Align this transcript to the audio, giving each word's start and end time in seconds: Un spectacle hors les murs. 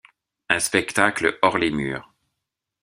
Un 0.49 0.57
spectacle 0.59 1.37
hors 1.43 1.59
les 1.59 1.69
murs. 1.69 2.11